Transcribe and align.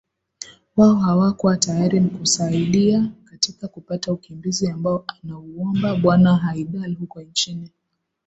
wao 0.77 0.95
hawakuwa 0.95 1.57
tayari 1.57 1.99
mkusaidia 1.99 3.11
katika 3.25 3.67
kupata 3.67 4.13
ukimbizi 4.13 4.67
ambao 4.69 5.03
anauomba 5.07 5.95
bwana 5.95 6.35
haidal 6.35 6.95
huko 6.95 7.21
nchini 7.21 7.71